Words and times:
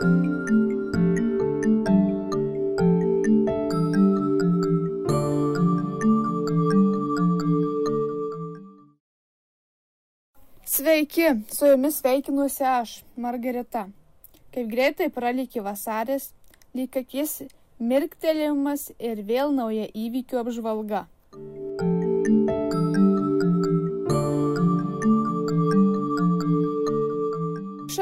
Sveiki, 0.00 0.08
su 11.52 11.66
jumis 11.66 12.00
sveikinuosi 12.00 12.64
aš, 12.64 13.04
Margarita. 13.16 13.88
Kaip 14.54 14.70
greitai 14.72 15.10
pralikė 15.12 15.60
vasaris, 15.60 16.32
lyg 16.72 16.96
akis 16.96 17.42
mirktelėjimas 17.76 18.88
ir 18.96 19.20
vėl 19.28 19.52
nauja 19.52 19.84
įvykių 19.92 20.40
apžvalga. 20.40 21.04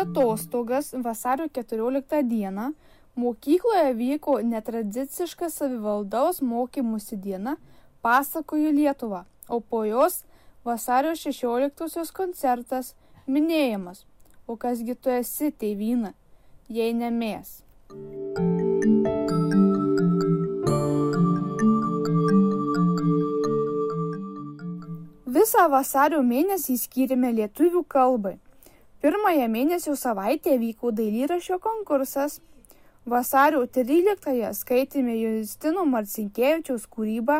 Šatostogas 0.09 0.95
vasario 1.04 1.48
14 1.48 2.22
dieną 2.22 2.72
mokykloje 3.14 3.92
vyko 3.95 4.41
netradiciška 4.42 5.50
savivaldaus 5.50 6.41
mokymusi 6.41 7.16
diena 7.16 7.56
Pasakoju 8.02 8.70
Lietuvą, 8.73 9.24
o 9.48 9.60
po 9.60 9.84
jos 9.84 10.24
vasario 10.64 11.10
16-osios 11.10 12.12
koncertas 12.12 12.95
minėjimas. 13.27 14.06
O 14.47 14.56
kasgi 14.56 14.95
tu 14.95 15.10
esi, 15.10 15.52
tėvyna, 15.52 16.14
jei 16.69 16.95
nemės. 16.95 17.61
Visą 25.27 25.69
vasario 25.69 26.22
mėnesį 26.22 26.80
skyrėme 26.80 27.33
lietuvių 27.33 27.84
kalbai. 27.84 28.38
Pirmąją 29.01 29.47
mėnesio 29.48 29.93
savaitę 29.97 30.59
vyko 30.59 30.91
dailyrašio 30.93 31.59
konkursas. 31.62 32.41
Vasario 33.06 33.61
13-ąją 33.62 34.48
skaitėme 34.59 35.12
Justino 35.14 35.84
Marcinkievičiaus 35.86 36.89
kūrybą 36.91 37.37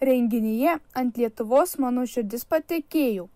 renginyje 0.00 0.78
ant 1.00 1.18
Lietuvos 1.20 1.76
mano 1.84 2.06
širdis 2.08 2.46
patekėjau. 2.48 3.26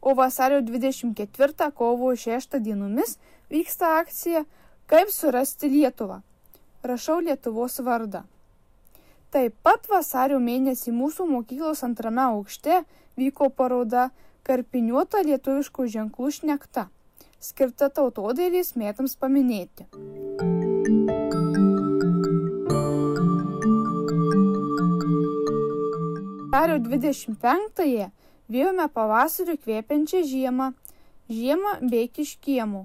O 0.00 0.14
vasario 0.16 0.62
24 0.64 1.68
kovo 1.80 2.14
6 2.16 2.56
dienomis 2.58 3.18
vyksta 3.52 3.98
akcija 3.98 4.44
Kaip 4.90 5.12
surasti 5.12 5.68
Lietuvą. 5.70 6.22
Rašau 6.82 7.18
Lietuvos 7.20 7.76
vardą. 7.84 8.22
Taip 9.30 9.54
pat 9.62 9.84
vasario 9.92 10.40
mėnesį 10.40 10.96
mūsų 10.96 11.28
mokyklos 11.28 11.84
antrame 11.84 12.24
aukšte 12.24 12.80
vyko 13.20 13.50
paroda 13.60 14.08
Karpiniuota 14.42 15.20
lietuviškų 15.28 15.86
ženklų 15.92 16.30
šnekta, 16.38 16.86
skirta 17.40 17.88
tautodailės 17.88 18.76
metams 18.76 19.16
paminėti. 19.16 19.88
Vasario 26.60 26.76
25-ąją 26.84 28.06
vėjome 28.52 28.84
pavasariu 28.92 29.54
kvėpiančią 29.62 30.18
žiemą, 30.28 30.66
žiemą 31.32 31.70
bei 31.88 32.08
kiškiemų. 32.12 32.82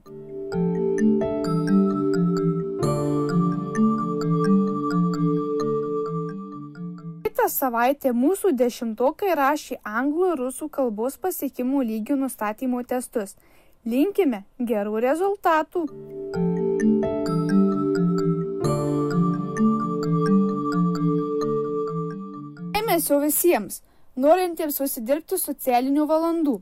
Kitą 7.25 7.49
savaitę 7.51 8.15
mūsų 8.15 8.53
dešimtokai 8.63 9.35
rašė 9.35 9.81
anglų 9.83 10.31
ir 10.31 10.41
rusų 10.45 10.69
kalbos 10.79 11.19
pasiekimų 11.19 11.83
lygių 11.91 12.21
nustatymo 12.23 12.85
testus. 12.87 13.35
Linkime 13.85 14.43
gerų 14.59 14.99
rezultatų. 15.05 15.85
dėmesio 22.95 23.19
visiems, 23.19 23.81
norintiems 24.15 24.79
užsidirbti 24.79 25.37
socialinių 25.37 26.05
valandų. 26.07 26.61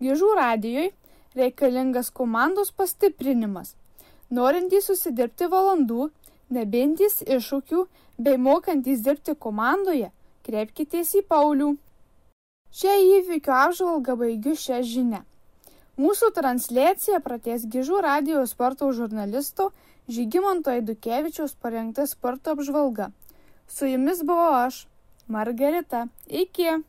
Gižų 0.00 0.30
radijoje 0.38 0.92
reikalingas 1.36 2.10
komandos 2.10 2.70
pastiprinimas. 2.72 3.74
Norintys 4.30 4.88
susidirbti 4.88 5.48
valandų, 5.52 6.08
nebintys 6.48 7.20
iššūkių 7.22 7.84
bei 8.18 8.38
mokantys 8.38 9.04
dirbti 9.04 9.34
komandoje, 9.36 10.10
kreipkitės 10.46 11.14
į 11.20 11.26
Paulių. 11.28 11.76
Šią 12.72 12.96
įvykių 13.20 13.52
apžvalgą 13.52 14.16
baigiu 14.16 14.56
šią 14.56 14.80
žinę. 14.82 15.20
Mūsų 15.94 16.32
transliaciją 16.34 17.20
praties 17.22 17.66
Gižų 17.70 18.00
radio 18.02 18.40
sporto 18.50 18.88
žurnalisto 18.92 19.70
Žygimanto 20.10 20.74
Eidukevičiaus 20.74 21.54
parengta 21.54 22.08
sporto 22.10 22.56
apžvalga. 22.58 23.12
Su 23.70 23.86
jumis 23.86 24.24
buvau 24.26 24.66
aš, 24.66 24.84
Margarita. 25.28 26.08
Iki. 26.26 26.82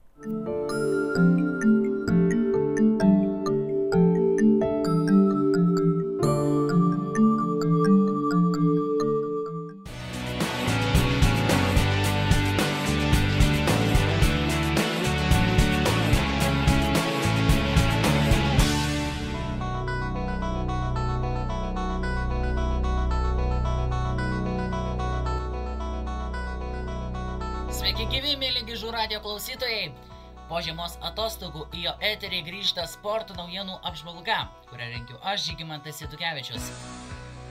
Sveiki 28.05 28.21
gyvi, 28.21 28.33
mėly 28.37 28.61
gižų 28.67 28.91
radio 28.93 29.17
klausytojai. 29.17 29.87
Po 30.45 30.59
žiemos 30.61 30.93
atostogų 31.07 31.63
į 31.73 31.85
jo 31.87 31.93
eterį 32.05 32.43
grįžta 32.45 32.83
sporto 32.85 33.33
naujienų 33.33 33.79
apžvalga, 33.89 34.35
kurią 34.69 34.89
rengiu 34.91 35.17
aš, 35.25 35.47
Žygimantas 35.47 36.03
Situkevičius. 36.03 36.67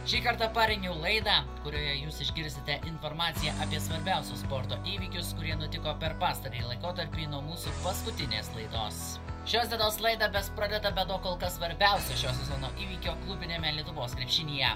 Šį 0.07 0.21
kartą 0.23 0.47
parengiau 0.55 0.95
laidą, 1.03 1.41
kurioje 1.65 1.97
jūs 2.05 2.21
išgirsite 2.23 2.77
informaciją 2.87 3.57
apie 3.67 3.81
svarbiausius 3.83 4.45
sporto 4.47 4.79
įvykius, 4.93 5.33
kurie 5.41 5.57
nutiko 5.59 5.97
per 5.99 6.15
pastarąjį 6.23 6.69
laikotarpį 6.69 7.27
nuo 7.33 7.43
mūsų 7.49 7.75
paskutinės 7.83 8.53
laidos. 8.55 9.03
Šios 9.51 9.75
dienos 9.75 9.99
laidą 10.07 10.31
bes 10.39 10.53
pradeda 10.55 10.95
be 10.95 11.09
to 11.11 11.19
kol 11.27 11.35
kas 11.43 11.59
svarbiausio 11.59 12.21
šio 12.23 12.39
sezono 12.39 12.71
įvykio 12.79 13.19
klubinėme 13.27 13.75
Lietuvos 13.81 14.15
krepšinyje. 14.23 14.71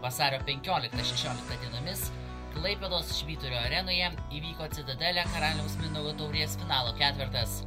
Vasario 0.00 0.40
15-16 0.48 1.60
dienomis 1.60 2.08
Klaipėdos 2.50 3.12
Švyturio 3.14 3.58
arenoje 3.62 4.08
įvyko 4.34 4.66
Citadelė 4.74 5.22
Karaliaus 5.30 5.76
Mindaugo 5.78 6.16
taurės 6.18 6.56
finalo 6.58 6.90
ketvirtas. 6.98 7.60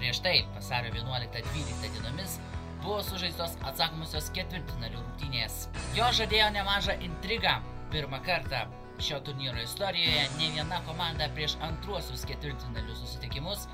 Prieš 0.00 0.22
tai, 0.24 0.34
vasario 0.54 0.94
11-12 0.94 1.90
dienomis, 1.98 2.38
buvo 2.80 3.02
sužaistos 3.04 3.58
atsakomusios 3.68 4.30
ketvirtinalių 4.36 5.02
rungtynės. 5.02 5.66
Jo 5.98 6.08
žadėjo 6.16 6.48
nemažą 6.56 6.96
intrigą. 7.04 7.58
Pirmą 7.92 8.22
kartą 8.24 8.64
šio 9.02 9.20
turnyro 9.26 9.60
istorijoje 9.60 10.24
ne 10.38 10.50
viena 10.56 10.80
komanda 10.88 11.28
prieš 11.36 11.58
antruosius 11.66 12.24
ketvirtinalių 12.30 12.96
susitikimus 12.96 13.68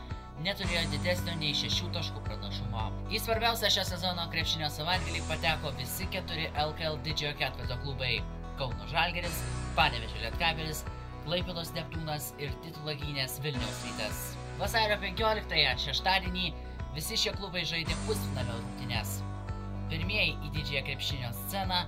neturėjo 0.44 0.82
didesnio 0.92 1.34
nei 1.40 1.54
šešių 1.56 1.90
taškų 1.94 2.22
pranašumo. 2.26 2.86
Į 3.14 3.20
svarbiausią 3.24 3.70
šią 3.72 3.84
sezono 3.88 4.26
krepšinio 4.32 4.68
savaitgalį 4.72 5.22
pateko 5.30 5.72
visi 5.78 6.08
keturi 6.12 6.50
LKL 6.66 6.98
didžiojo 7.06 7.36
ketvirto 7.40 7.78
klubai- 7.84 8.18
Kauno 8.56 8.86
Žalgeris, 8.90 9.36
Panevežė 9.76 10.18
Lietkabelis, 10.24 10.78
Klaipėdos 11.26 11.70
Neptūnas 11.76 12.24
ir 12.40 12.50
titulą 12.64 12.92
gynės 13.00 13.32
Vilniaus 13.44 13.78
rytas. 13.84 14.16
Vasario 14.60 14.96
15-ąją 15.02 15.72
šeštadienį 15.82 16.46
visi 16.96 17.14
šie 17.20 17.32
klubai 17.36 17.62
žaidė 17.68 17.94
pusfinalio 18.06 18.54
rungtynes. 18.60 19.08
Pirmieji 19.90 20.32
į 20.46 20.48
didžiąją 20.54 20.82
krepšinio 20.86 21.30
sceną 21.42 21.80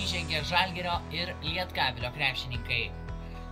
įžengė 0.00 0.38
Žalgerio 0.48 0.96
ir 1.14 1.26
Lietkabelio 1.44 2.10
krepšininkai. 2.16 2.84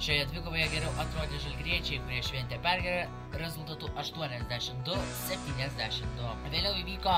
Šioje 0.03 0.25
dvikovoje 0.33 0.67
geriau 0.73 0.93
atrodė 0.99 1.37
žalgriečiai, 1.45 2.03
kurie 2.07 2.23
šventė 2.27 2.57
pergalę 2.65 3.03
rezultatu 3.39 3.87
82-72. 4.01 6.33
Vėliau 6.49 6.75
įvyko 6.81 7.17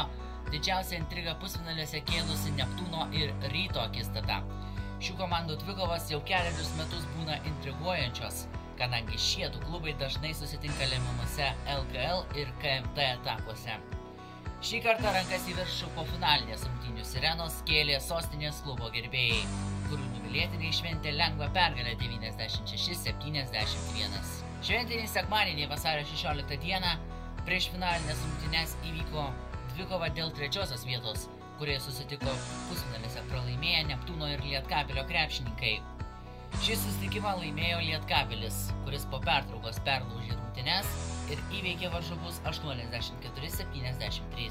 didžiausia 0.53 0.95
intriga 0.99 1.33
pusfinaliuose 1.41 1.99
kėlusi 2.11 2.51
Neptūno 2.59 3.03
ir 3.17 3.29
Ryto 3.55 3.81
akistata. 3.87 4.37
Šių 5.05 5.19
komandų 5.19 5.59
dvikovas 5.61 6.07
jau 6.09 6.17
keliarius 6.25 6.71
metus 6.79 7.03
būna 7.13 7.35
intriguojančios, 7.51 8.37
kadangi 8.79 9.19
šie 9.21 9.51
du 9.53 9.59
klubai 9.67 9.93
dažnai 10.01 10.31
susitinka 10.33 10.87
lemiamuose 10.89 11.45
LKL 11.75 12.25
ir 12.41 12.49
KMT 12.63 12.97
etapuose. 13.19 13.75
Šį 14.65 14.79
kartą 14.87 15.09
rankas 15.13 15.45
į 15.45 15.53
viršų 15.59 15.87
po 15.99 16.03
finalinės 16.09 16.65
rungtynių 16.65 17.05
sirenos 17.05 17.55
kėlė 17.69 17.97
sostinės 18.01 18.63
klubo 18.65 18.89
gerbėjai, 18.97 19.45
kurių 19.91 20.07
nugalėtiniai 20.15 20.73
šventė 20.81 21.11
lengvą 21.19 21.47
pergalę 21.53 21.93
96-71. 22.01 24.25
Šventinį 24.65 25.07
sekmadienį 25.19 25.65
vasario 25.69 26.05
16 26.15 26.57
dieną 26.65 26.93
prieš 27.45 27.69
finalinės 27.77 28.25
rungtynės 28.25 28.73
įvyko 28.89 29.29
dvikova 29.75 30.09
dėl 30.17 30.33
trečiosios 30.33 30.89
vietos 30.89 31.29
kurie 31.59 31.81
susitiko 31.81 32.31
pusfinalėse 32.69 33.21
pralaimėję 33.31 33.81
Neptūno 33.91 34.27
ir 34.33 34.41
Lietkabelio 34.45 35.05
krepšininkai. 35.11 35.75
Šį 36.63 36.75
susitikimą 36.81 37.33
laimėjo 37.41 37.79
Lietkabelis, 37.83 38.57
kuris 38.85 39.05
po 39.11 39.19
pertraukos 39.23 39.79
perlaužė 39.87 40.33
rungtynes 40.37 40.87
ir 41.35 41.39
įveikė 41.59 41.87
varžovus 41.95 42.37
84-73. 42.47 44.49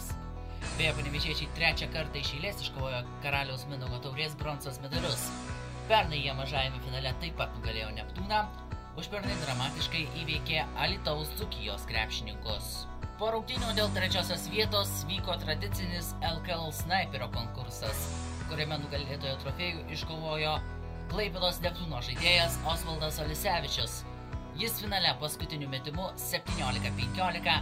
Beje, 0.78 0.92
panevišiečiai 0.98 1.54
trečią 1.58 1.88
kartą 1.94 2.16
iš 2.20 2.30
eilės 2.38 2.58
iškovojo 2.64 3.00
karaliaus 3.24 3.64
Mindaugo 3.72 3.98
taurės 4.06 4.34
bronzos 4.40 4.78
medalius. 4.84 5.24
Pernai 5.90 6.20
jie 6.24 6.34
mažajame 6.38 6.80
finale 6.86 7.12
taip 7.22 7.34
pat 7.40 7.50
nugalėjo 7.58 7.90
Neptūną, 8.00 8.40
užpernai 9.00 9.36
dramatiškai 9.44 10.04
įveikė 10.24 10.58
Alitaus 10.86 11.28
Dzukijos 11.38 11.84
krepšininkus. 11.90 12.66
Po 13.20 13.28
rungtynių 13.30 13.76
dėl 13.78 13.92
trečiosios 13.94 14.48
vietos 14.50 14.92
vyko 15.06 15.36
tradicinis 15.38 16.08
LKL 16.26 16.72
sniperio 16.74 17.28
konkursas, 17.36 18.08
kuriame 18.50 18.80
nugalėtojo 18.82 19.36
trofėjų 19.44 19.84
iškovojo 19.94 20.54
Klaipėdos 21.12 21.60
Neptūno 21.62 22.02
žaidėjas 22.08 22.58
Osvaldas 22.72 23.20
Olisevičius. 23.22 24.00
Jis 24.58 24.82
finale 24.82 25.14
paskutiniu 25.22 25.70
metimu 25.70 26.10
17-15 26.24 27.54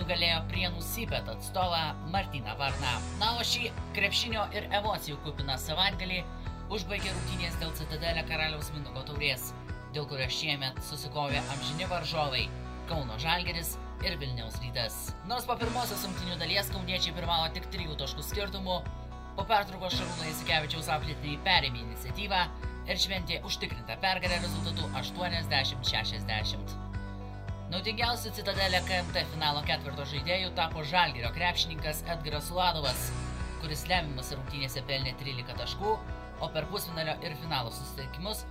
nugalėjo 0.00 0.40
Prienų 0.48 0.80
Sipet 0.88 1.28
atstovą 1.34 1.84
Martyną 2.14 2.56
Varną. 2.56 2.96
Na, 3.20 3.34
o 3.36 3.44
šį 3.44 3.74
krepšinio 3.96 4.48
ir 4.56 4.72
emocijų 4.80 5.20
kupiną 5.26 5.60
savaitgalį 5.60 6.22
užbaigė 6.72 7.12
rungtynės 7.12 7.60
dėl 7.60 7.76
Citadelė 7.76 8.24
karaliaus 8.32 8.72
Minugo 8.72 9.04
taurės, 9.12 9.50
dėl 9.92 10.08
kurio 10.08 10.32
šiemet 10.32 10.80
susikovė 10.88 11.44
amžini 11.44 11.92
varžovai 11.92 12.46
Kauno 12.88 13.20
Žalgeris 13.20 13.76
ir 14.04 14.18
Vilniaus 14.20 14.58
rytas. 14.60 15.14
Nors 15.28 15.46
po 15.48 15.56
pirmosios 15.56 16.04
rungtynių 16.04 16.36
dalies 16.40 16.68
kauniečiai 16.72 17.14
pirmavo 17.16 17.48
tik 17.56 17.66
3 17.72 17.96
taškų 18.00 18.24
skirtumų, 18.28 18.76
po 19.34 19.44
pertraukos 19.48 19.96
Šarūno 19.96 20.28
Jasikevičiaus 20.28 20.90
auklėtiniai 20.94 21.40
perėmė 21.46 21.82
iniciatyvą 21.86 22.40
ir 22.90 23.00
šventė 23.00 23.40
užtikrintą 23.48 23.96
pergalę 24.02 24.40
rezultatu 24.42 24.88
80-60. 25.00 26.74
Naudingiausiu 27.72 28.32
Citadelė 28.36 28.82
KMT 28.86 29.24
finalo 29.32 29.62
ketvirto 29.66 30.04
žaidėjų 30.10 30.52
tapo 30.58 30.84
Žalgirio 30.86 31.32
krepšininkas 31.34 32.04
Edgaras 32.12 32.50
Uladovas, 32.52 33.08
kuris 33.62 33.86
lemiamas 33.88 34.34
rungtynėse 34.36 34.84
pelnė 34.86 35.16
13 35.22 35.56
taškų, 35.62 35.96
o 36.44 36.50
per 36.52 36.68
pusfinalio 36.68 37.16
ir 37.24 37.34
finalo 37.40 37.72
susitikimus 37.72 38.44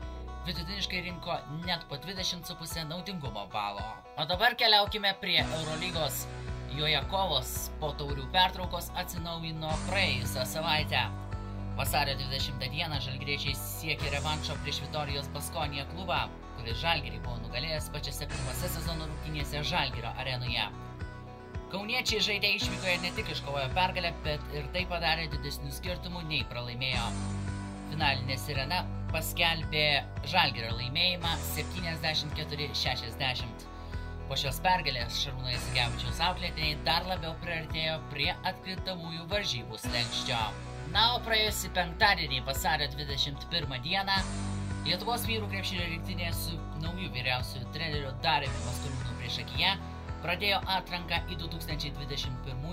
vidutiniškai 0.46 1.02
rinko 1.02 1.38
net 1.66 1.86
po 1.90 1.96
20,5 1.96 2.88
naudingumo 2.88 3.48
balo. 3.54 3.84
O 4.18 4.26
dabar 4.26 4.56
keliaukime 4.56 5.14
prie 5.22 5.40
Eurolygos. 5.44 6.26
Joje 6.74 7.00
kovos 7.12 7.52
po 7.80 7.92
taurių 8.00 8.26
pertraukos 8.34 8.90
atsinaujino 8.98 9.72
praėjusią 9.88 10.46
savaitę. 10.56 11.04
Vasario 11.78 12.16
20 12.20 12.66
dieną 12.74 13.00
žalgriečiai 13.02 13.54
siekė 13.58 14.12
revanšo 14.14 14.58
prieš 14.66 14.82
Vitorijos 14.84 15.30
Baskonija 15.34 15.86
klubą, 15.94 16.20
kuris 16.58 16.82
Žalgirį 16.82 17.22
buvo 17.24 17.40
nugalėjęs 17.46 17.90
pačiose 17.94 18.28
pirmose 18.30 18.70
sezono 18.76 19.08
rungtynėse 19.10 19.64
Žalgirio 19.70 20.12
arenoje. 20.22 20.68
Kauniečiai 21.74 22.22
žaidė 22.22 22.52
išvykoje 22.60 23.00
ne 23.02 23.10
tik 23.18 23.32
iškovojo 23.34 23.72
pergalę, 23.74 24.12
bet 24.26 24.54
ir 24.54 24.68
tai 24.76 24.84
padarė 24.92 25.26
didesnių 25.34 25.74
skirtumų 25.74 26.22
nei 26.30 26.44
pralaimėjo. 26.52 27.08
Finalinė 27.94 28.34
sirena 28.42 28.80
paskelbė 29.12 30.02
Žalgirio 30.26 30.72
laimėjimą 30.74 31.36
74-60. 31.52 33.66
Po 34.26 34.34
šios 34.40 34.58
pergalės 34.66 35.20
Šarūno 35.22 35.52
Jasigevičiaus 35.52 36.24
auklėtiniai 36.26 36.80
dar 36.88 37.06
labiau 37.06 37.36
priartėjo 37.44 38.00
prie 38.10 38.32
atkrintamųjų 38.50 39.28
varžybų 39.30 39.78
slengščio. 39.84 40.42
Na, 40.96 41.04
o 41.14 41.22
praėjusi 41.28 41.70
penktadienį 41.78 42.42
vasario 42.50 42.90
21 42.98 43.78
dieną 43.86 44.18
Lietuvos 44.88 45.30
vyrų 45.30 45.46
krepšinio 45.54 45.86
rinktinė 45.94 46.34
su 46.34 46.58
nauju 46.82 47.14
vyriausiųjų 47.14 47.70
treneriu 47.78 48.18
Dariumi 48.26 48.66
Maskoliūnu 48.66 49.20
prieš 49.22 49.38
akiją 49.46 49.78
pradėjo 50.26 50.66
atranką 50.80 51.22
į 51.30 51.44
2021 51.46 52.58
m. 52.58 52.66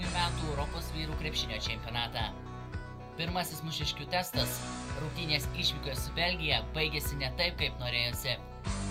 Europos 0.49 0.88
vyrų 0.96 1.20
krepšinio 1.20 1.61
čempionatą. 1.69 2.31
Pirmasis 3.18 3.60
mušiškių 3.66 4.04
testas- 4.12 4.50
rungtynės 5.00 5.44
išvykoje 5.56 5.96
su 5.96 6.10
Belgija 6.16 6.56
baigėsi 6.76 7.14
ne 7.20 7.30
taip, 7.36 7.54
kaip 7.58 7.72
norėjosi. 7.82 8.32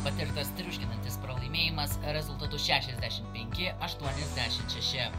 Patirtas 0.04 0.50
triuškinantis 0.58 1.16
pralaimėjimas 1.24 1.92
rezultatu 2.16 2.58
65-86. 2.58 5.12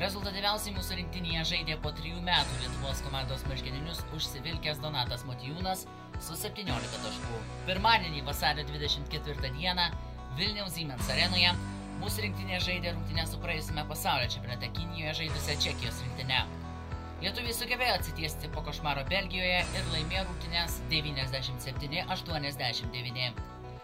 Rezultatyviausiai 0.00 0.76
mūsų 0.76 0.92
rinktinėje 1.00 1.42
žaidė 1.50 1.74
po 1.82 1.90
trijų 1.98 2.20
metų 2.22 2.52
Lietuvos 2.62 2.98
komandos 3.04 3.42
marškininius 3.50 4.00
užsivilkęs 4.16 4.78
Donatas 4.84 5.22
Motijūnas 5.28 5.80
su 6.22 6.34
17 6.38 6.98
taškų. 7.02 7.36
Pirmadienį 7.66 8.20
vasario 8.28 8.62
24 8.70 9.50
dieną 9.58 9.86
Vilniaus 10.38 10.72
Siemens 10.78 11.06
arenoje 11.10 11.50
mūsų 12.00 12.18
rinktinė 12.28 12.56
žaidė 12.64 12.88
rungtinę 12.94 13.24
su 13.28 13.36
praėjusiame 13.42 13.82
pasaulio 13.90 14.26
čempionate 14.32 14.66
Kinijoje 14.78 15.12
žaidusią 15.24 15.54
Čekijos 15.66 15.96
rinktinę. 16.06 16.40
Lietuviai 17.20 17.52
sugebėjo 17.52 17.98
atsitiesti 17.98 18.48
po 18.48 18.62
košmaro 18.64 19.02
Belgijoje 19.10 19.58
ir 19.76 19.88
laimėjo 19.92 20.22
rungtynės 20.24 20.78
97-89. 20.88 23.36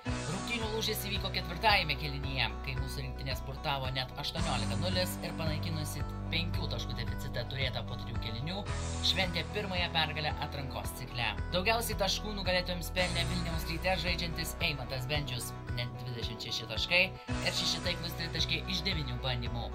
Rungtynių 0.07 0.71
lūžis 0.73 1.03
įvyko 1.05 1.29
ketvirtajame 1.35 1.99
kelinyje, 2.01 2.47
kai 2.65 2.73
mūsų 2.79 3.03
rinktinė 3.03 3.35
spurtavo 3.37 3.91
net 3.93 4.09
18-0 4.23 5.05
ir 5.29 5.33
panaikinusi 5.37 6.01
5 6.33 6.65
taškų 6.73 6.97
deficitą 7.03 7.45
turėtą 7.53 7.85
po 7.85 8.01
3 8.01 8.17
kelinių, 8.25 8.65
šventė 9.05 9.45
pirmąją 9.53 9.93
pergalę 9.93 10.33
atrankos 10.49 10.97
cikle. 10.97 11.29
Daugiausiai 11.53 12.01
taškų 12.01 12.33
nugalėtojams 12.41 12.89
pelnė 12.97 13.29
Vilniaus 13.35 13.69
ryte 13.69 13.93
žaidžiantis 14.07 14.57
Eimantas 14.65 15.05
Bendžius, 15.13 15.53
net 15.77 15.93
26 16.09 16.73
taškai 16.73 17.05
ir 17.13 17.53
6 17.61 17.85
taiklus 17.85 18.17
3 18.17 18.33
taškai 18.41 18.65
iš 18.73 18.81
9 18.89 19.21
bandymų. 19.21 19.69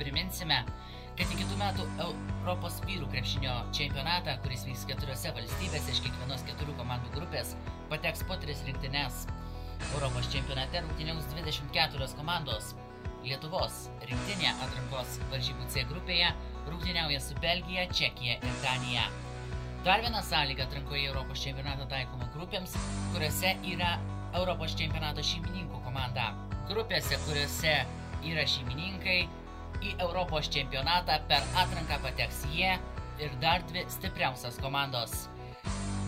Priminsime, 0.00 0.64
kad 1.16 1.32
į 1.32 1.38
kitų 1.40 1.56
metų 1.60 1.84
Europos 2.04 2.76
vyrų 2.84 3.08
krepšinio 3.12 3.54
čempionatą, 3.76 4.36
kuris 4.44 4.66
vyks 4.68 4.84
keturiose 4.90 5.32
valstybėse 5.36 5.94
iš 5.94 6.02
kiekvienos 6.04 6.44
keturių 6.48 6.74
komandų 6.80 7.12
grupės, 7.14 7.54
pateks 7.90 8.24
po 8.28 8.36
tris 8.42 8.60
rinktinės. 8.68 9.24
Europos 9.94 10.28
čempionate 10.32 10.82
rungtyniaus 10.84 11.28
24 11.32 12.10
komandos. 12.18 12.74
Lietuvos 13.26 13.86
rinktinė 14.06 14.52
atrankos 14.62 15.16
varžybų 15.32 15.66
C 15.72 15.86
grupėje 15.88 16.28
rungtyniauja 16.68 17.22
su 17.24 17.38
Belgija, 17.42 17.88
Čekija 17.90 18.36
ir 18.36 18.60
Danija. 18.62 19.08
Dar 19.86 20.02
viena 20.04 20.20
sąlyga 20.22 20.66
atrankoje 20.66 21.08
Europos 21.08 21.42
čempionatą 21.42 21.88
taikoma 21.90 22.28
grupėms, 22.36 22.76
kuriuose 23.14 23.56
yra 23.72 23.96
Europos 24.36 24.76
čempionato 24.78 25.24
šeimininkų 25.24 25.80
komanda. 25.86 26.32
Grupėse, 26.70 27.18
kuriuose 27.24 27.74
yra 28.26 28.46
šeimininkai, 28.50 29.20
į 29.82 29.96
Europos 30.04 30.50
čempionatą 30.52 31.18
per 31.30 31.46
atranką 31.62 32.00
pateks 32.04 32.44
jie 32.54 32.76
ir 33.22 33.40
dar 33.42 33.64
dvi 33.70 33.86
stipriausias 33.92 34.60
komandos. 34.62 35.26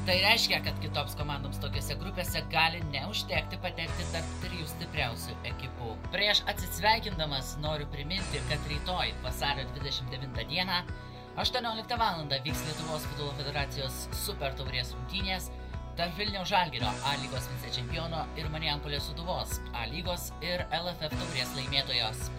Tai 0.09 0.15
reiškia, 0.25 0.63
kad 0.65 0.79
kitoms 0.81 1.13
komandoms 1.21 1.59
tokiuose 1.61 1.93
grupėse 2.01 2.41
gali 2.53 2.79
neužtekti 2.95 3.59
patekti 3.61 4.07
tarp 4.13 4.31
trijų 4.41 4.65
stipriausių 4.71 5.37
ekipų. 5.51 5.91
Prieš 6.15 6.41
atsisveikindamas 6.49 7.59
noriu 7.61 7.85
priminti, 7.93 8.41
kad 8.49 8.65
rytoj, 8.73 9.13
vasario 9.27 9.67
29 9.77 10.47
dieną, 10.49 10.81
18 11.39 12.01
val. 12.01 12.25
vyks 12.25 12.65
Lietuvos 12.67 13.05
futbolo 13.11 13.37
federacijos 13.37 14.09
super 14.25 14.57
taurės 14.57 14.95
rungtynės 14.97 15.53
tarp 15.99 16.17
Vilniaus 16.17 16.49
Žalgirio 16.49 16.89
A 17.05 17.13
lygos 17.21 17.47
vicečempiono 17.53 18.25
ir 18.41 18.49
Marijampolės 18.51 19.07
Suduvos 19.11 19.61
A 19.75 19.85
lygos 19.93 20.33
ir 20.41 20.65
LFF 20.73 21.15
taurės 21.21 21.53
laimėtojos. 21.59 22.31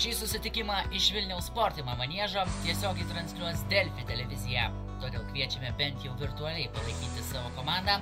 Šį 0.00 0.14
susitikimą 0.16 0.78
iš 0.96 1.10
Vilniaus 1.12 1.50
sportimo 1.50 1.92
manėžo 1.98 2.40
tiesiogiai 2.62 3.04
transliuos 3.10 3.58
Delfi 3.68 4.06
televizija, 4.08 4.70
todėl 5.02 5.26
kviečiame 5.28 5.74
bent 5.76 6.00
jau 6.06 6.14
virtualiai 6.22 6.70
palaikyti 6.72 7.24
savo 7.26 7.50
komandą 7.52 7.98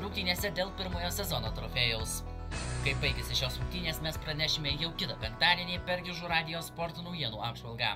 rungtynėse 0.00 0.50
dėl 0.58 0.72
pirmojo 0.80 1.12
sezono 1.14 1.52
trofėjaus. 1.54 2.16
Kai 2.82 2.96
baigėsi 2.98 3.38
šios 3.38 3.60
rungtynės, 3.60 4.02
mes 4.02 4.18
pranešime 4.24 4.72
jau 4.80 4.90
kitą 4.98 5.14
penktadienį 5.22 5.78
per 5.86 6.02
Gižų 6.08 6.32
radijos 6.34 6.72
sporto 6.72 7.06
naujienų 7.06 7.38
apžvalgą. 7.52 7.92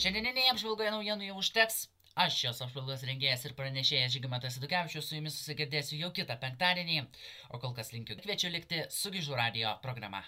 Šiandieninėje 0.00 0.54
apžvalgoje 0.54 0.94
naujienų 0.96 1.28
jau 1.28 1.36
užteks. 1.42 1.82
Aš 2.24 2.40
šios 2.40 2.64
apžvalgos 2.64 3.04
rengėjas 3.04 3.44
ir 3.44 3.56
pranešėjas 3.58 4.16
Žygimantas 4.16 4.56
Edukevičius 4.62 5.10
su 5.10 5.18
jumis 5.20 5.36
susigirdėsiu 5.42 6.00
jau 6.00 6.08
kitą 6.16 6.40
penktadienį, 6.40 7.04
o 7.52 7.60
kol 7.60 7.76
kas 7.76 7.92
linkiu 7.92 8.16
kviečiu 8.24 8.48
likti 8.56 8.86
su 8.88 9.12
Gižų 9.12 9.36
radio 9.44 9.76
programa. 9.84 10.24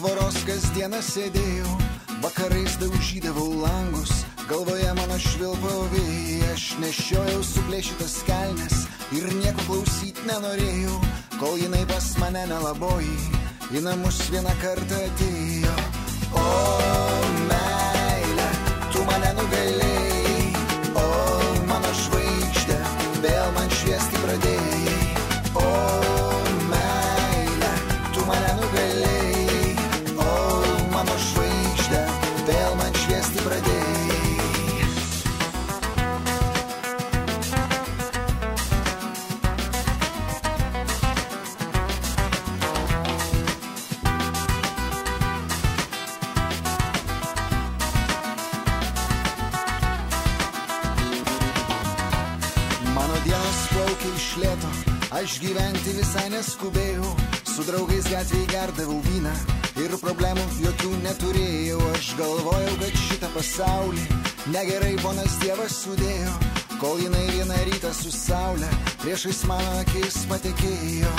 Tvoros 0.00 0.38
kasdieną 0.48 0.96
sėdėjau, 1.04 1.72
vakarais 2.22 2.78
daužydavau 2.80 3.50
langus, 3.60 4.22
galvoje 4.48 4.88
mano 4.96 5.18
švilpo 5.20 5.72
vėjai, 5.92 6.38
aš 6.54 6.64
nešiojau 6.80 7.42
suplėšytas 7.44 8.14
kelnes 8.24 8.78
ir 9.12 9.28
nieko 9.42 9.66
klausyti 9.66 10.24
nenorėjau, 10.30 10.96
kol 11.36 11.60
jinai 11.60 11.84
pas 11.90 12.08
mane 12.22 12.46
nelaboji, 12.48 13.28
į 13.76 13.84
namus 13.84 14.22
vieną 14.32 14.56
kartą 14.64 15.04
atėjo. 15.10 15.76
O 16.32 16.48
meilė, 17.50 18.50
tu 18.94 19.04
mane 19.10 19.34
nugalėjai, 19.36 19.99
aš 55.20 55.36
gyventi 55.42 55.92
visai 55.92 56.28
neskubėjau, 56.32 57.08
su 57.44 57.64
draugais 57.68 58.06
gatvėje 58.08 58.46
gerdavau 58.48 59.00
vyną 59.04 59.32
ir 59.82 59.92
problemų 60.00 60.46
jokių 60.62 60.92
neturėjau. 61.02 61.80
Aš 61.96 62.12
galvojau, 62.20 62.76
kad 62.80 62.96
šitą 63.02 63.30
pasaulį 63.34 64.06
negerai 64.54 64.94
ponas 65.02 65.36
Dievas 65.42 65.76
sudėjo, 65.82 66.32
kol 66.80 67.02
jinai 67.04 67.26
vieną 67.34 67.60
rytą 67.68 67.92
su 67.96 68.14
saulė 68.14 68.70
priešais 69.04 69.44
mano 69.50 69.76
akis 69.82 70.24
patekėjo. 70.30 71.12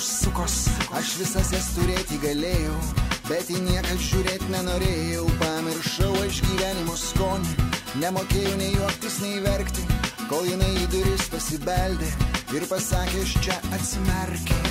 Daug 0.00 0.06
moterų 0.06 0.06
sukos. 0.06 0.68
Aš 0.96 1.18
visas 1.18 1.52
jas 1.52 1.74
turėti 1.74 2.18
galėjau, 2.22 2.76
bet 3.28 3.50
į 3.50 3.60
nieką 3.60 3.96
žiūrėti 3.98 4.50
nenorėjau. 4.50 5.26
Pamiršau 5.40 6.14
aš 6.24 6.40
gyvenimo 6.46 6.96
skonį, 6.96 7.68
nemokėjau 8.00 8.56
nei 8.56 8.74
juoktis, 8.74 9.20
nei 9.20 9.40
verkti, 9.40 9.82
kol 10.28 10.46
jinai 10.46 10.72
į 10.84 10.88
duris 10.90 11.28
pasibeldė 11.30 12.10
ir 12.54 12.66
pasakė, 12.66 13.22
aš 13.22 13.38
čia 13.44 13.60
atsimerkė. 13.72 14.69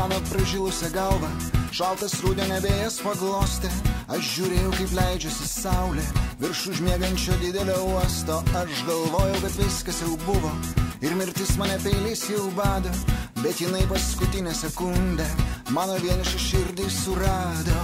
Seną 0.00 0.20
pražilusią 0.32 0.88
galvą, 0.94 1.28
šaltas 1.76 2.14
rūdienė 2.24 2.60
vėjas 2.64 2.96
paglostė. 3.04 3.68
Aš 4.08 4.22
žiūrėjau, 4.34 4.70
kaip 4.78 4.94
leidžiasi 4.96 5.48
saulė 5.48 6.04
virš 6.40 6.62
užmėgančio 6.72 7.36
didelio 7.42 7.76
uosto. 7.90 8.38
Aš 8.60 8.80
galvojau, 8.88 9.36
kad 9.44 9.58
viskas 9.60 10.00
jau 10.00 10.14
buvo 10.24 10.52
ir 11.04 11.12
mirtis 11.20 11.52
mane 11.60 11.76
peiliais 11.84 12.24
jau 12.32 12.46
bado. 12.56 12.92
Bet 13.42 13.60
jinai 13.60 13.84
paskutinę 13.92 14.54
sekundę 14.56 15.26
mano 15.76 16.00
vienišą 16.00 16.40
širdį 16.48 16.88
surado. 16.96 17.78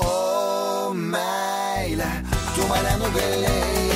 O 0.00 0.94
meilė, 0.96 2.10
tu 2.56 2.72
mane 2.72 2.96
nugalėjai, 3.04 3.89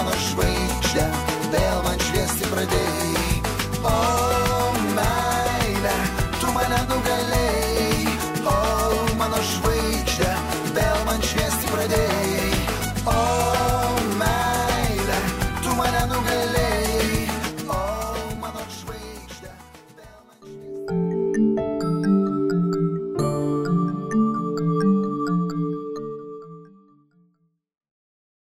mano 0.00 0.16
žvaigždė, 0.16 1.04
vėl 1.52 1.82
man 1.84 2.00
šviesti 2.08 2.48
pradėjai. 2.48 3.19